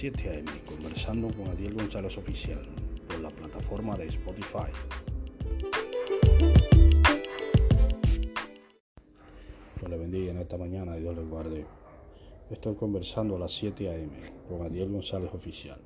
[0.00, 0.50] 7 a.m.
[0.64, 2.62] conversando con Adiel González Oficial
[3.06, 4.72] por la plataforma de Spotify.
[9.76, 11.66] Dios le bendiga en esta mañana y Dios le guarde.
[12.48, 14.10] Estoy conversando a las 7 a.m.
[14.48, 15.78] con Adiel González Oficial.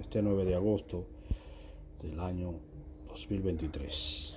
[0.00, 1.06] Este 9 de agosto
[2.02, 2.54] del año
[3.06, 4.36] 2023.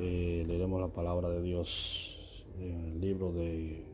[0.00, 3.84] Eh, leeremos la palabra de Dios en el libro de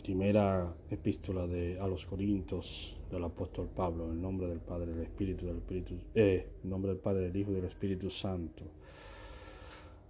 [0.00, 5.04] primera epístola de, a los Corintios del apóstol Pablo, en el nombre del Padre, del
[5.04, 8.64] Espíritu, del Espíritu, eh, en nombre del Padre, del Hijo y del Espíritu Santo.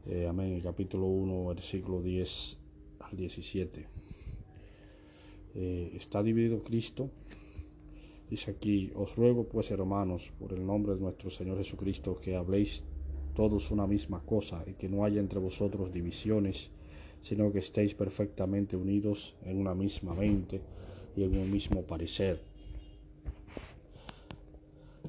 [0.06, 0.60] Eh, amén.
[0.60, 2.56] capítulo 1, versículo 10
[3.00, 3.86] al 17.
[5.54, 7.10] Eh, está dividido Cristo.
[8.30, 12.82] Dice aquí, os ruego pues hermanos, por el nombre de nuestro Señor Jesucristo, que habléis
[13.34, 16.70] todos una misma cosa y que no haya entre vosotros divisiones,
[17.22, 20.60] sino que estéis perfectamente unidos en una misma mente
[21.16, 22.47] y en un mismo parecer.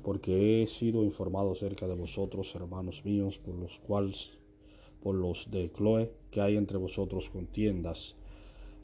[0.03, 4.31] Porque he sido informado acerca de vosotros, hermanos míos, por los cuales,
[5.02, 8.16] por los de Chloe, que hay entre vosotros contiendas.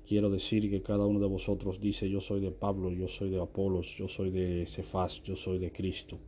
[0.08, 3.42] Quiero decir que cada uno de vosotros dice yo soy de Pablo, yo soy de
[3.42, 6.20] Apolos, yo soy de Cefás, yo soy de Cristo.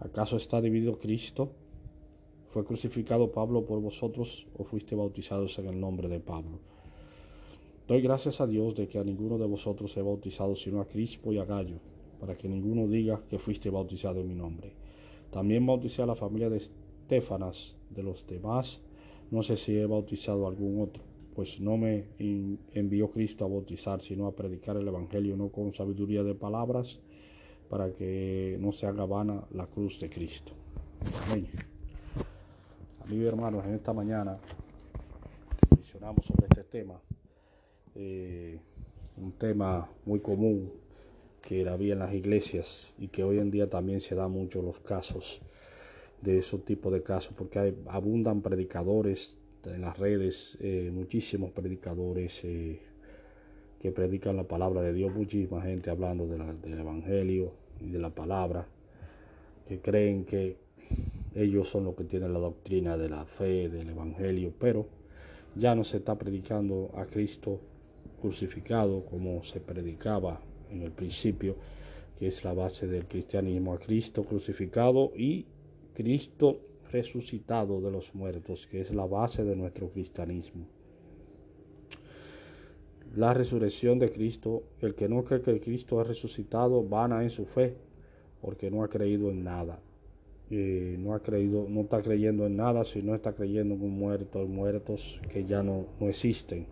[0.00, 1.50] ¿Acaso está dividido Cristo?
[2.48, 6.58] ¿Fue crucificado Pablo por vosotros o fuiste bautizados en el nombre de Pablo?
[7.86, 11.32] Doy gracias a Dios de que a ninguno de vosotros he bautizado sino a Crispo
[11.32, 11.78] y a Gallo,
[12.18, 14.72] para que ninguno diga que fuiste bautizado en mi nombre.
[15.30, 18.80] También bauticé a la familia de Estefanas, de los demás
[19.30, 21.02] no sé si he bautizado a algún otro,
[21.34, 22.04] pues no me
[22.72, 27.00] envió Cristo a bautizar, sino a predicar el Evangelio no con sabiduría de palabras,
[27.68, 30.52] para que no se haga vana la cruz de Cristo.
[31.26, 31.48] Amén.
[33.04, 34.38] Amigos hermanos, en esta mañana
[35.70, 37.00] mencionamos sobre este tema,
[37.96, 38.60] eh,
[39.16, 40.70] un tema muy común
[41.46, 44.80] que había en las iglesias y que hoy en día también se da mucho los
[44.80, 45.40] casos
[46.20, 52.42] de esos tipos de casos, porque hay, abundan predicadores en las redes, eh, muchísimos predicadores
[52.42, 52.80] eh,
[53.80, 58.66] que predican la palabra de Dios, muchísima gente hablando del Evangelio y de la palabra,
[59.68, 60.56] que creen que
[61.36, 64.88] ellos son los que tienen la doctrina de la fe, del Evangelio, pero
[65.54, 67.60] ya no se está predicando a Cristo
[68.20, 70.40] crucificado como se predicaba
[70.70, 71.56] en el principio,
[72.18, 75.46] que es la base del cristianismo, a Cristo crucificado y
[75.94, 76.60] Cristo
[76.90, 80.66] resucitado de los muertos, que es la base de nuestro cristianismo.
[83.14, 87.46] La resurrección de Cristo, el que no cree que Cristo ha resucitado, vana en su
[87.46, 87.74] fe,
[88.40, 89.80] porque no ha creído en nada
[90.50, 95.20] no ha creído, no está creyendo en nada, sino está creyendo en un muerto, muertos
[95.32, 96.66] que ya no, no existen.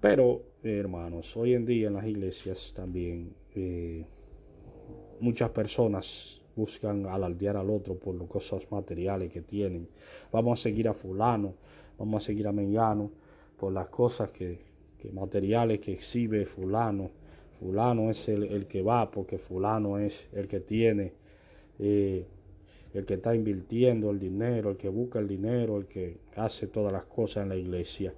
[0.00, 4.04] Pero, hermanos, hoy en día en las iglesias también eh,
[5.20, 9.88] muchas personas buscan alardear al otro por las cosas materiales que tienen.
[10.32, 11.54] Vamos a seguir a fulano,
[11.98, 13.10] vamos a seguir a Mengano
[13.56, 14.58] por las cosas que,
[15.12, 17.10] materiales que exhibe fulano.
[17.60, 21.12] Fulano es el, que va porque fulano es el que tiene.
[21.78, 22.26] Eh,
[22.94, 26.92] el que está invirtiendo el dinero, el que busca el dinero, el que hace todas
[26.92, 28.12] las cosas en la iglesia.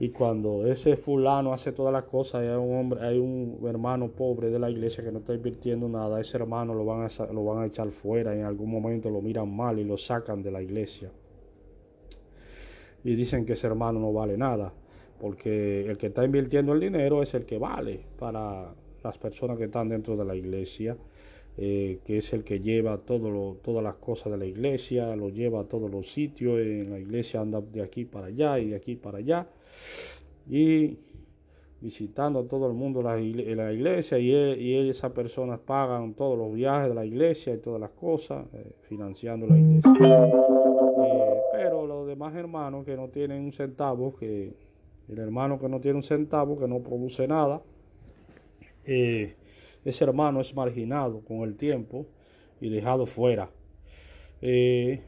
[0.00, 4.50] Y cuando ese fulano hace todas las cosas, hay un hombre, hay un hermano pobre
[4.50, 7.62] de la iglesia que no está invirtiendo nada, ese hermano lo van a, lo van
[7.62, 11.10] a echar fuera, en algún momento lo miran mal y lo sacan de la iglesia.
[13.04, 14.72] Y dicen que ese hermano no vale nada,
[15.20, 18.74] porque el que está invirtiendo el dinero es el que vale para
[19.04, 20.96] las personas que están dentro de la iglesia.
[21.56, 25.60] Eh, que es el que lleva todo todas las cosas de la iglesia, lo lleva
[25.60, 28.96] a todos los sitios, en la iglesia anda de aquí para allá y de aquí
[28.96, 29.46] para allá,
[30.50, 30.98] y
[31.80, 36.52] visitando a todo el mundo en la iglesia, y, y esas personas pagan todos los
[36.52, 40.26] viajes de la iglesia y todas las cosas, eh, financiando la iglesia.
[40.26, 44.52] Eh, pero los demás hermanos que no tienen un centavo, que
[45.08, 47.62] el hermano que no tiene un centavo, que no produce nada,
[48.86, 49.36] eh,
[49.84, 52.06] ese hermano es marginado con el tiempo
[52.60, 53.50] y dejado fuera.
[54.40, 55.00] Eh,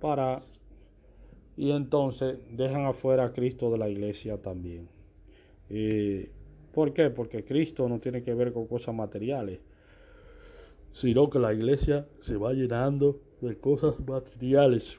[0.00, 0.42] para
[1.56, 4.88] y entonces dejan afuera a Cristo de la iglesia también.
[5.70, 6.30] Eh,
[6.74, 7.08] ¿Por qué?
[7.08, 9.60] Porque Cristo no tiene que ver con cosas materiales,
[10.92, 14.98] sino que la iglesia se va llenando de cosas materiales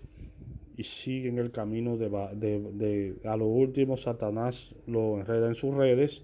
[0.75, 5.73] y sigue en el camino de, de, a lo último Satanás lo enreda en sus
[5.75, 6.23] redes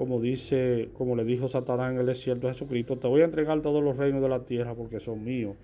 [0.00, 3.60] como dice, como le dijo Satanás en el desierto a Jesucristo, te voy a entregar
[3.60, 5.56] todos los reinos de la tierra porque son míos.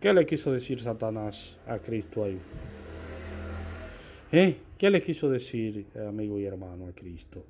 [0.00, 2.38] ¿Qué le quiso decir Satanás a Cristo ahí?
[4.30, 4.54] ¿Eh?
[4.78, 7.42] ¿Qué le quiso decir, amigo y hermano, a Cristo?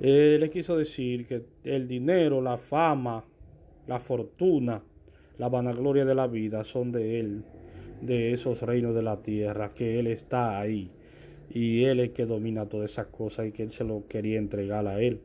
[0.00, 3.22] Él le quiso decir que el dinero, la fama,
[3.88, 4.80] la fortuna,
[5.36, 7.44] la vanagloria de la vida son de Él,
[8.00, 10.90] de esos reinos de la tierra, que Él está ahí
[11.54, 14.86] y Él es que domina todas esas cosas y que Él se lo quería entregar
[14.86, 15.20] a Él.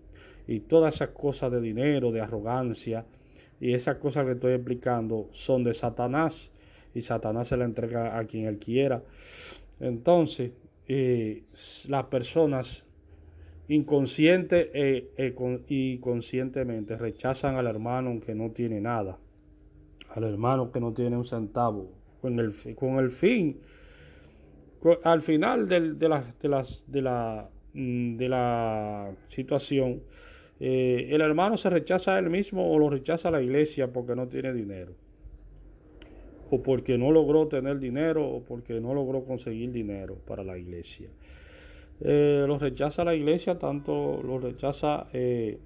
[0.47, 3.05] Y todas esas cosas de dinero, de arrogancia
[3.59, 6.49] y esas cosas que estoy explicando son de Satanás
[6.93, 9.03] y Satanás se la entrega a quien Él quiera.
[9.79, 10.51] Entonces,
[10.87, 11.43] eh,
[11.87, 12.83] las personas
[13.67, 15.35] inconsciente e, e,
[15.67, 19.17] y conscientemente rechazan al hermano que no tiene nada,
[20.09, 21.91] al hermano que no tiene un centavo,
[22.21, 23.59] con el, con el fin,
[25.03, 25.67] al final mm,
[28.17, 30.01] de la situación,
[30.59, 34.15] eh, el hermano se rechaza a él mismo o lo rechaza a la iglesia porque
[34.15, 34.93] no tiene dinero,
[36.49, 41.09] o porque no logró tener dinero, o porque no logró conseguir dinero para la iglesia.
[42.01, 45.59] Eh, los rechaza la iglesia, tanto los rechaza, eh,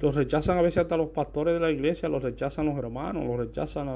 [0.00, 3.38] los rechazan a veces hasta los pastores de la iglesia, los rechazan los hermanos, los
[3.38, 3.86] rechazan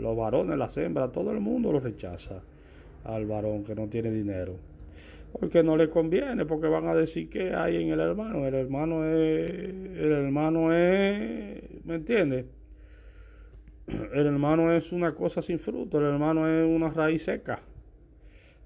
[0.00, 2.42] los varones, las hembras, todo el mundo los rechaza
[3.04, 4.54] al varón que no tiene dinero.
[5.32, 8.46] Porque no le conviene, porque van a decir que hay en el hermano.
[8.46, 12.46] El hermano es, el hermano es, ¿me entiendes?
[13.86, 17.60] El hermano es una cosa sin fruto, el hermano es una raíz seca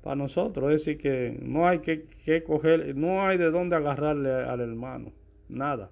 [0.02, 0.72] para nosotros.
[0.72, 5.12] Es decir, que no hay que, coger, no hay de dónde agarrarle al hermano,
[5.48, 5.90] nada.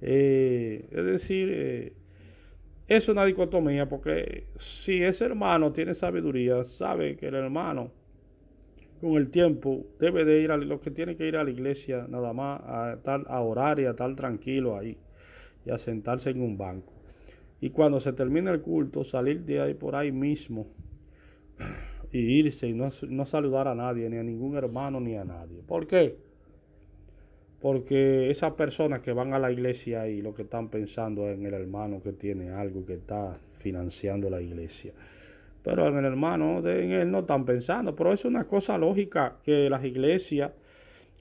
[0.00, 1.92] Eh, es decir, eh,
[2.88, 7.90] es una dicotomía porque si ese hermano tiene sabiduría, sabe que el hermano
[9.00, 12.06] con el tiempo debe de ir a lo que tiene que ir a la iglesia
[12.08, 14.96] nada más a, tal, a orar y a estar tranquilo ahí
[15.64, 16.92] y a sentarse en un banco.
[17.60, 20.66] Y cuando se termine el culto, salir de ahí por ahí mismo
[22.12, 25.62] y irse y no, no, saludar a nadie, ni a ningún hermano, ni a nadie.
[25.66, 26.16] ¿Por qué?
[27.64, 31.46] Porque esas personas que van a la iglesia y lo que están pensando es en
[31.46, 34.92] el hermano que tiene algo que está financiando la iglesia.
[35.62, 37.96] Pero en el hermano, en él no están pensando.
[37.96, 40.52] Pero es una cosa lógica que las iglesias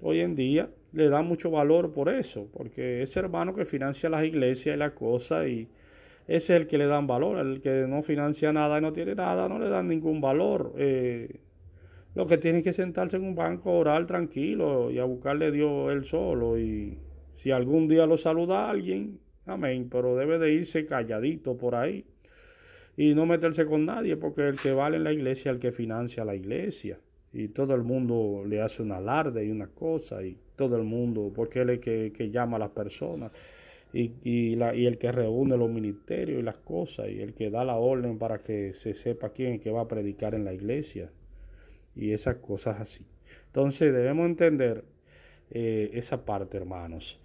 [0.01, 2.49] hoy en día le dan mucho valor por eso.
[2.51, 5.69] Porque ese hermano que financia las iglesias y la cosa y
[6.27, 7.37] es el que le dan valor.
[7.37, 10.73] El que no financia nada y no tiene nada, no le dan ningún valor.
[10.77, 11.39] Eh,
[12.15, 15.91] lo que tiene que sentarse en un banco, orar tranquilo y a buscarle a Dios
[15.91, 16.59] él solo.
[16.59, 16.97] Y
[17.37, 22.05] si algún día lo saluda a alguien, amén, pero debe de irse calladito por ahí
[22.95, 25.71] y no meterse con nadie, porque el que vale en la iglesia es el que
[25.71, 26.99] financia la iglesia.
[27.33, 31.31] Y todo el mundo le hace un alarde y una cosa, y todo el mundo,
[31.35, 33.31] porque él es el que llama a las personas
[33.93, 37.63] y, la, y el que reúne los ministerios y las cosas y el que da
[37.63, 41.11] la orden para que se sepa quién es que va a predicar en la iglesia
[41.95, 43.05] y esas cosas así.
[43.47, 44.83] Entonces debemos entender
[45.51, 47.19] eh, esa parte, hermanos,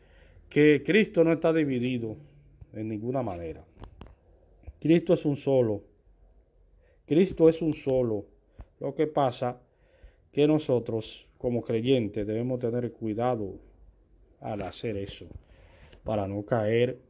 [0.48, 2.16] que Cristo no está dividido
[2.72, 3.64] en ninguna manera.
[4.80, 5.82] Cristo es un solo.
[7.06, 8.26] Cristo es un solo.
[8.80, 9.60] Lo que pasa
[10.32, 13.54] que nosotros como creyentes debemos tener cuidado
[14.40, 15.26] al hacer eso
[16.04, 17.00] para no caer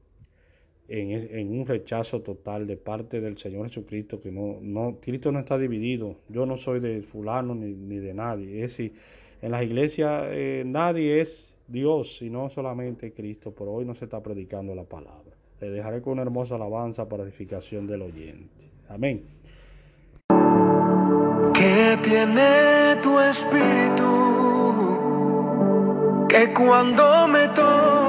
[0.88, 5.58] en, un rechazo total de parte del Señor Jesucristo, que no, no, Cristo no está
[5.58, 6.16] dividido.
[6.28, 8.64] Yo no soy de fulano ni, de nadie.
[8.64, 8.94] Es decir,
[9.42, 14.22] en las iglesias eh, nadie es Dios, sino solamente Cristo, pero hoy no se está
[14.22, 15.36] predicando la palabra.
[15.60, 18.48] Le dejaré con una hermosa alabanza para edificación del oyente.
[18.88, 19.22] Amén.
[21.52, 24.04] ¿Qué tiene tu espíritu?
[26.28, 28.07] Que cuando me toca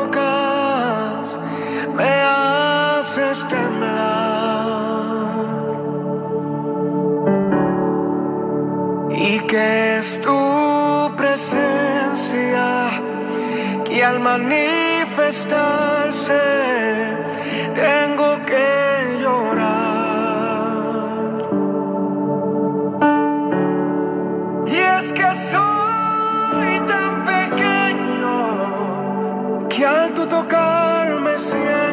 [9.49, 12.89] que es tu presencia
[13.83, 16.39] que al manifestarse
[17.73, 19.73] tengo que llorar.
[24.67, 28.37] Y es que soy tan pequeño
[29.67, 31.88] que al tu tocarme siento